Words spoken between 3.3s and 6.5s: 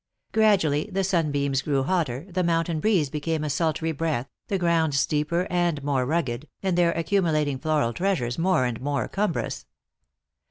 a sultry breath, the ground steeper and more rugged,